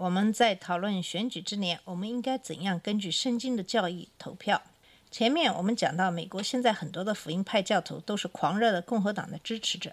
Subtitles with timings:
[0.00, 4.62] 我们在讨论选举之年，我们应该怎样根据圣经的教义投票。
[5.10, 9.92] 前面我们讲到，美国现在很多的福音派教徒都是狂热的共和党的支持者，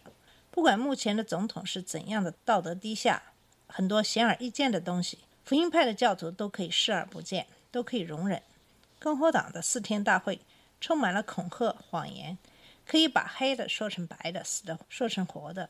[0.49, 3.21] 不管目前的总统是怎样的道德低下，
[3.67, 8.41] 很多显而易见的东西，福音派的教徒都可以视而不见，都可以容忍。
[9.01, 10.39] 共和党的四天大会
[10.79, 12.37] 充满了恐吓、谎言，
[12.85, 15.69] 可以把黑的说成白的，死的说成活的。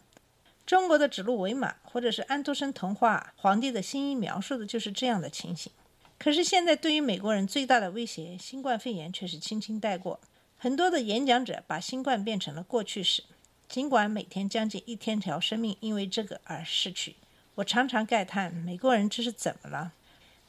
[0.68, 5.72] 中国的指鹿为马，或者是安徒生童话《皇帝的新衣》描述的就是这样的情形。
[6.20, 10.20] 可是现在对于美国人最大的威胁——新冠肺炎，却是轻轻带过。
[10.58, 13.24] 很多的演讲者把新冠变成了过去式，
[13.70, 17.16] 尽管每天将近一千条生命因为这个而逝去。
[17.56, 19.94] 我常常慨叹，美国人这是怎么了？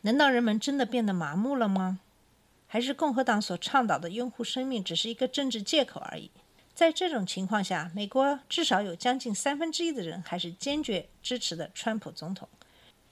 [0.00, 2.00] 难道人们真的变得麻木了吗？
[2.66, 6.32] 还是共和党所倡导的拥护生命只是一个政治借口而已？
[6.78, 12.48] 在这种情况下，美国至少有将近三分之一的人还是坚决支持的川普总统。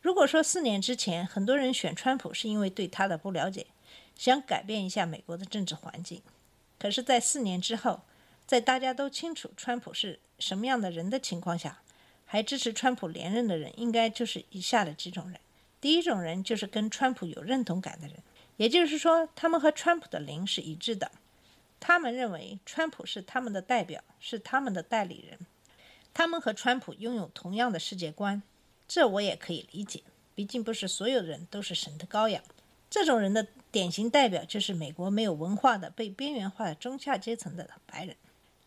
[0.00, 3.67] 如果说四年之前很多人选川普是因为对他的不了解，
[4.14, 6.22] 想改变一下美国的政治环境，
[6.78, 8.03] 可是，在四年之后，
[8.47, 11.81] 在大家都清楚川普是什么样的人的情况下，
[12.25, 15.41] 还支持川普连任的人，应该就是以下的几种人：
[15.81, 18.17] 第一种人就是跟川普有认同感的人，
[18.59, 21.11] 也就是说，他们和川普的灵是一致的。
[21.88, 25.38] 他们认为川普是他们的代表，是他们的代理人。
[26.12, 28.42] 他们和川普拥有同样的世界观，
[28.88, 30.02] 这我也可以理解。
[30.34, 32.42] 毕竟不是所有人都是神的羔羊。
[32.90, 38.16] 这种人的典型代表就是美国没有文化的、被边缘化的中下阶层的白人。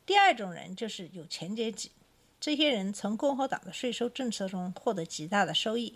[0.06, 1.92] 第二种人就是有钱阶级，
[2.40, 5.94] 这些人从共和党的税收政策中获得极大的收益，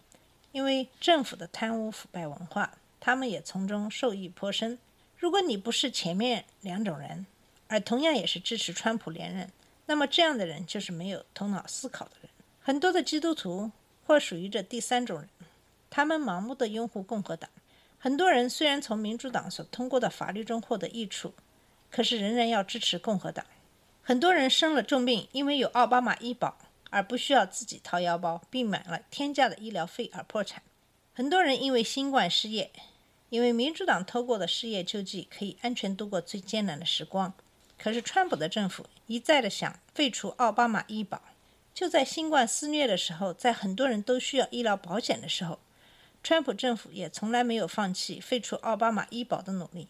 [0.52, 4.78] 因为政府的贪污腐败文化，他们也从中受益颇深。
[5.24, 7.26] 如果你不是前面两种人，
[7.70, 9.50] 而同样也是支持川普连任，
[9.86, 12.30] 那么这样的人就是没有头脑思考的人。
[12.62, 13.72] 很多的基督徒
[14.06, 15.30] 或属于这第三种人，
[15.90, 17.50] 他们盲目的拥护共和党。
[17.98, 21.34] 很多人虽然从民主党所通过的法律中获得益处，
[21.90, 23.46] 可是仍然要支持共和党。
[24.02, 26.58] 很多人生了重病，因为有奥巴马医保
[26.90, 30.62] 而不需要自己掏腰包，并买了天价的医疗费而破产。
[31.14, 32.70] 很多人因为新冠失业。
[33.34, 37.34] 因为民主党透过的失业救济可以安全度过最艰难的时光，
[37.80, 41.20] 可是川普的政府一再的想废除奥巴马医保。
[41.74, 45.58] 就在新冠肆虐的时候，在很多人都需要医疗保险的时候，
[46.22, 49.88] 川普政府也从来没有放弃废除奥巴马医保的努力。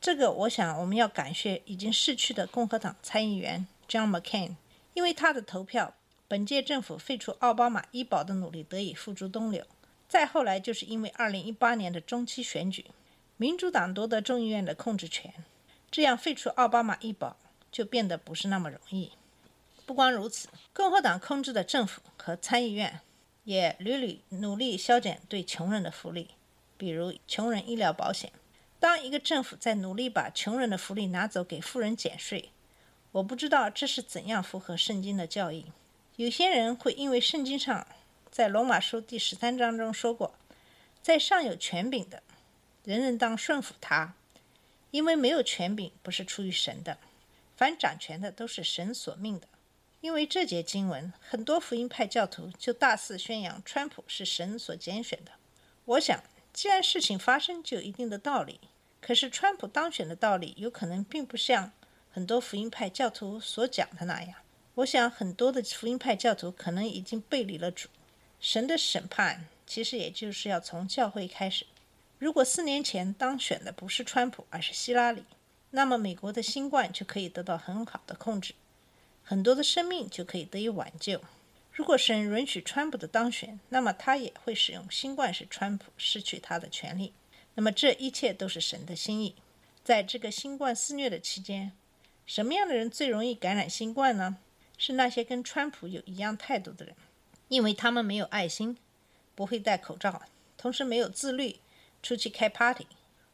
[0.00, 4.54] 这个，我想我们要感谢已经逝去的共和党参议员 John McCain，
[4.92, 5.96] 因为他的投票，
[6.28, 9.66] 本届政府废除奥巴马医保的努力得以付诸东流。
[10.14, 12.86] 再后来，就是因为2018年的中期选举，
[13.36, 15.34] 民主党夺得众议院的控制权，
[15.90, 17.36] 这样废除奥巴马医保
[17.72, 19.10] 就变得不是那么容易。
[19.84, 23.00] 不光如此，共和党控制的政府和参议院
[23.42, 26.28] 也屡屡努力削减对穷人的福利，
[26.76, 28.30] 比如穷人医疗保险。
[28.78, 32.50] 当一个政府在努力把穷人的福利拿走，给富人减税，
[33.10, 35.72] 我不知道这是怎样符合圣经的教义。
[36.14, 37.84] 有些人会因为圣经上。
[38.34, 40.34] 在罗马书第十三章中说过，
[41.00, 42.20] 在上有权柄的，
[42.82, 44.14] 人人当顺服他，
[44.90, 46.98] 因为没有权柄不是出于神的，
[47.56, 49.46] 凡掌权的都是神所命的。
[50.00, 55.30] 因为这节经文，很多福音派教徒就大肆宣扬川普是神所拣选的。
[55.84, 56.20] 我想，
[56.52, 58.58] 既然事情发生，就有一定的道理。
[59.00, 61.70] 可是，川普当选的道理有可能并不像
[62.10, 64.34] 很多福音派教徒所讲的那样。
[64.74, 67.88] 我想，很多的福音派教徒可能已经背离了主。
[68.46, 71.64] 神的审判其实也就是要从教会开始。
[72.18, 75.24] 如果四年前当选的不是川普，而是希拉里，
[75.70, 78.52] 那么美国的新冠就可以得到很好的控制，
[79.22, 81.22] 很多的生命就可以得以挽救。
[81.72, 87.14] 如果神允许川普的当选，那么他也会使用新冠使川普失去他的权利。
[87.54, 89.34] 那么这一切都是神的心意。
[89.82, 91.72] 在这个新冠肆虐的期间，
[92.26, 94.36] 什么样的人最容易感染新冠呢？
[94.76, 96.94] 是那些跟川普有一样态度的人。
[97.48, 98.76] 因为他们没有爱心，
[99.34, 100.22] 不会戴口罩，
[100.56, 101.60] 同时没有自律，
[102.02, 102.86] 出去开 party，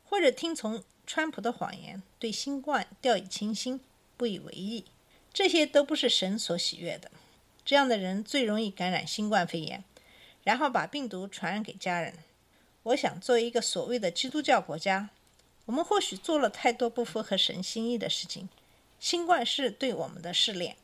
[0.04, 3.80] 或者听从川普的谎言，对新冠掉以轻心，
[4.16, 4.84] 不以为意，
[5.32, 7.10] 这些都不是神所喜悦的。
[7.64, 9.84] 这样的人最容易感染新冠肺炎，
[10.42, 12.14] 然后把病毒传染给家人。
[12.82, 15.10] 我想，作为一个所谓的基督教国家，
[15.66, 18.48] 我们或许做了太多不符合神心意的事情。
[18.98, 20.76] 新冠是对我们的试炼。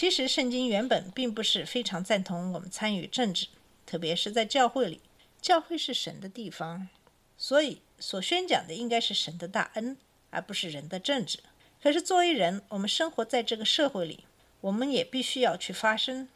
[0.00, 3.48] 其实，圣经原本并不是非常赞同我们参与政治，
[3.84, 5.00] 特别是在教会里。
[5.42, 6.88] 教会是神的地方，
[7.36, 9.96] 所以所宣讲的应该是神的大恩，
[10.30, 11.40] 而不是人的政治。
[11.82, 14.24] 可是，作为人，我们生活在这个社会里，
[14.60, 16.28] 我们也必须要去发声，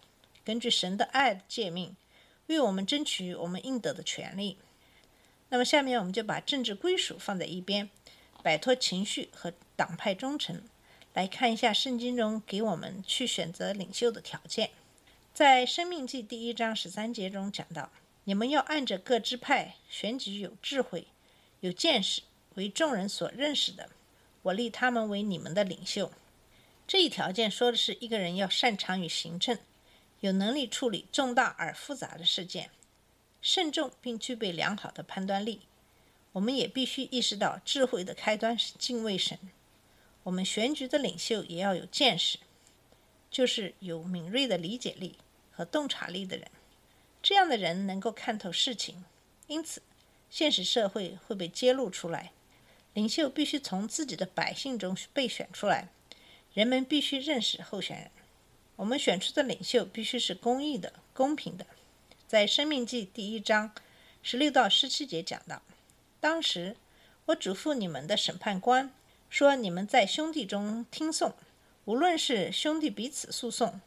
[0.44, 1.94] 根据神的爱的诫命，
[2.48, 4.58] 为我们争取我们应得的权利。
[5.50, 7.88] 那么，下面我们就把政治归属放在一边，
[8.42, 10.64] 摆脱情绪和党派忠诚，
[11.14, 14.70] 来看一下圣经中给我们去选择领袖的条件。
[15.34, 17.90] 在《生命记》第一章十三节中讲到。
[18.24, 21.08] 你们要按着各支派选举有智慧、
[21.58, 22.22] 有见识、
[22.54, 23.90] 为众人所认识的，
[24.42, 26.12] 我立他们为你们的领袖。
[26.86, 29.58] 这一条件说的是一个人要擅长于行政，
[30.20, 32.70] 有能力处理重大而复杂的事件，
[33.40, 35.62] 慎重并具备良好的判断力。
[36.30, 39.36] 我们也必须意识到，智慧的开端是敬畏神。
[40.24, 42.38] 我们选举的领袖也要有见识，
[43.30, 45.18] 就是有敏锐的理解力
[45.50, 46.46] 和洞察力的人。
[47.22, 49.04] 这样的人能够看透事情，
[49.46, 49.82] 因此，
[50.30, 52.32] 现实社会会被揭露出来。
[52.94, 55.88] 领袖必须从自己的百姓中被选出来，
[56.52, 58.10] 人们必须认识候选人。
[58.76, 61.66] 我们选出的领袖必须是公义的、公平的。
[62.26, 63.72] 在《生命记》第一章
[64.22, 65.62] 十六到十七节讲到，
[66.20, 66.76] 当时
[67.26, 68.92] 我嘱咐你们的审判官
[69.32, 71.32] 说：“你们在兄弟中听讼，
[71.86, 73.80] 无论是兄弟彼此诉讼，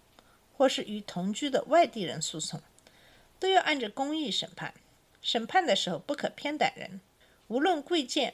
[0.58, 2.60] 或是与同居的外地人诉讼。”
[3.38, 4.74] 都要按着公义审判，
[5.22, 7.00] 审判的时候不可偏待人，
[7.48, 8.34] 无论贵贱、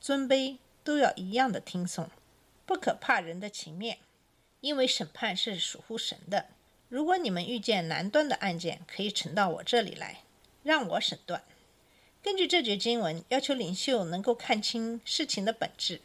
[0.00, 2.10] 尊卑，都要一样的听讼，
[2.66, 3.98] 不可怕人的情面，
[4.60, 6.46] 因为审判是属乎神的。
[6.88, 10.22] 如果你们遇见难断的案件，可以呈到我这里来，
[10.64, 11.44] 让我审断。
[12.20, 16.00] 根据这节经文，要求领袖能够看清事情的本质，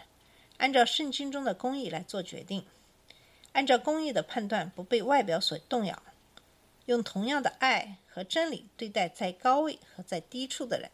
[0.64, 2.66] 按照圣经中的公义来做决定，
[3.52, 6.02] 按照公义的判断，不被外表所动摇。
[6.86, 10.90] 用同样的爱和真理对待在高位和在低处的人，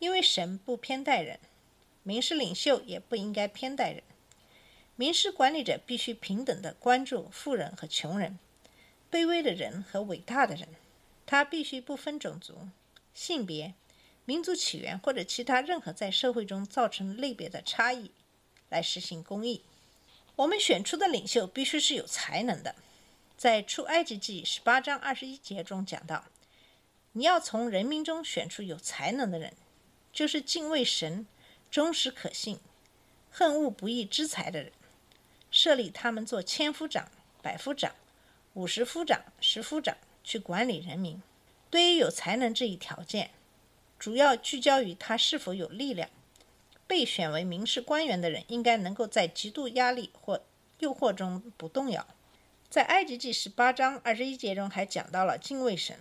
[0.00, 1.38] 因为神不偏待人，
[2.02, 4.02] 民事领袖也不应该偏待人。
[4.96, 8.36] 民事管理者必须平等地关注富人和穷人、
[9.08, 10.66] 卑微的人和伟大的人。
[11.24, 12.66] 他必须不分种族、
[13.14, 13.74] 性别、
[14.24, 18.10] 民族起源或者其他任何在社会中造成类别的差异，
[18.72, 19.62] 来实行公义。
[20.34, 22.74] 我们选出的领袖必须是有才能的。
[23.36, 26.24] 在出埃及记十八章二十一节中讲到，
[27.12, 29.52] 你要从人民中选出有才能的人，
[30.10, 31.26] 就是敬畏神、
[31.70, 32.58] 忠实可信、
[33.30, 34.72] 恨恶不义之财的人，
[35.50, 37.10] 设立他们做千夫长、
[37.42, 37.94] 百夫长、
[38.54, 41.20] 五十夫长、十夫长，去管理人民。
[41.68, 43.32] 对于有才能这一条件，
[43.98, 46.08] 主要聚焦于他是否有力量。
[46.86, 50.42] 被选为民事官员的人，应该能够在极度压力或
[50.78, 52.06] 诱惑中不动摇。
[52.68, 55.96] 在埃及记十八章二十一节中，还讲到了敬畏神；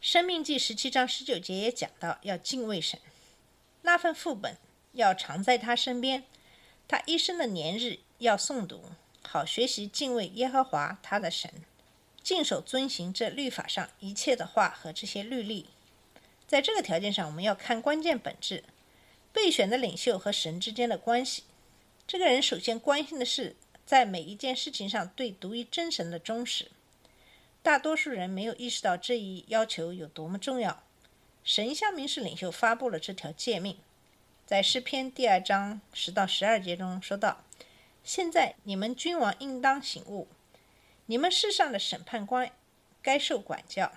[0.00, 2.98] 生命记十七章十九节也讲到要敬畏神。
[3.82, 4.56] 那份副本
[4.92, 6.24] 要常在他身边，
[6.88, 8.82] 他一生的年日要诵读，
[9.22, 11.50] 好学习敬畏耶和华他的神，
[12.22, 15.66] 尽守遵行这律法上一切的话和这些律例。
[16.46, 18.64] 在这个条件上，我们要看关键本质：
[19.34, 21.42] 备选的领袖和神之间的关系。
[22.06, 23.56] 这个人首先关心的是。
[23.86, 26.70] 在每一件事情上对独一真神的忠实，
[27.62, 30.82] 大多数人没有意识到这一要求有多么重要。
[31.44, 33.76] 神向民事领袖发布了这条诫命，
[34.46, 37.44] 在诗篇第二章十到十二节中说道
[38.02, 40.28] ：“现在你们君王应当醒悟，
[41.04, 42.50] 你们世上的审判官
[43.02, 43.92] 该受管教，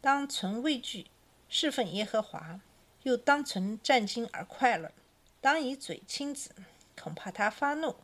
[0.00, 1.06] 当存畏惧
[1.48, 2.60] 侍奉耶和华，
[3.04, 4.92] 又当存战惊而快乐，
[5.40, 6.50] 当以嘴亲子，
[7.00, 7.96] 恐怕他发怒。”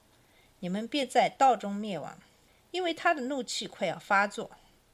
[0.63, 2.19] 你们便在道中灭亡，
[2.71, 4.51] 因为他的怒气快要发作。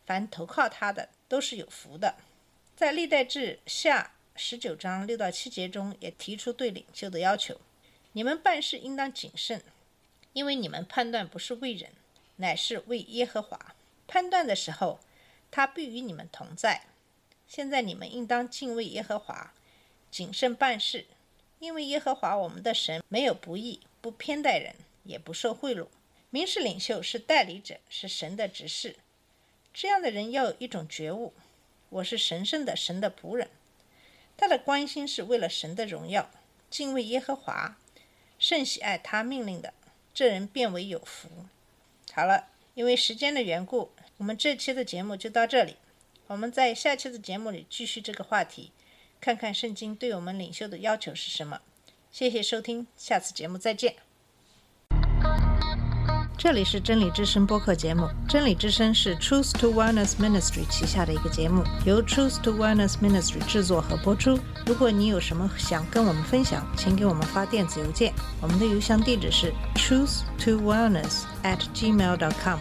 [0.07, 2.15] 凡投靠他的都是有福的。
[2.77, 7.61] 在历代志下十九章六到七节中，也提出对领袖的要求：
[8.13, 9.61] 你们办事应当谨慎，
[10.33, 11.91] 因为你们判断不是为人，
[12.37, 13.75] 乃是为耶和华。
[14.07, 15.01] 判断的时候，
[15.51, 16.83] 他必与你们同在。
[17.49, 19.53] 现在你们应当敬畏耶和华，
[20.11, 21.07] 谨慎办事，
[21.59, 24.75] 因为耶和华我们的神没有不义，不偏待人。
[25.09, 25.87] 也不受贿赂，
[26.31, 28.97] 民事领袖是代理者，是神的执事。
[29.73, 31.33] 这样的人要有一种觉悟：
[31.91, 33.49] 我是神圣的神的仆人。
[34.37, 36.29] 他的关心是为了神的荣耀，
[36.69, 37.79] 敬畏耶和华，
[38.41, 39.73] 甚喜爱他命令的，
[40.13, 41.29] 这人变为有福。
[42.13, 45.77] 好了，因为时间的缘故，我们这期的节目就到这里。
[46.27, 48.73] 我们在下期的节目里继续这个话题，
[49.21, 51.61] 看看圣经对我们领袖的要求是什么。
[52.11, 53.97] 谢谢收听，下次节目再见。
[56.39, 64.39] 这里是真理之声播客节目，真理之声是 Truth to Wellness Ministry 旗下的一个节目，由 Truth to Wellness Ministry 制作和播出。
[64.67, 72.61] 如果你有什么想跟我们分享，请给我们发电子邮件，我们的邮箱地址是 truth to wellness at gmail dot com。